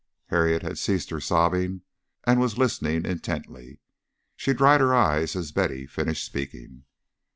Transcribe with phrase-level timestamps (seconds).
[0.29, 1.83] Harriet had ceased her sobbing
[2.23, 3.79] and was listening intently.
[4.35, 6.85] She dried her eyes as Betty finished speaking.